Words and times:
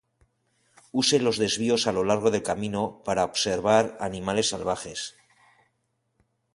Use 1.01 1.17
los 1.25 1.37
desvíos 1.43 1.85
a 1.85 1.91
lo 1.91 2.03
largo 2.03 2.31
del 2.31 2.41
camino 2.41 3.03
para 3.05 3.23
observar 3.23 3.95
animales 3.99 4.49
salvajes. 4.49 5.15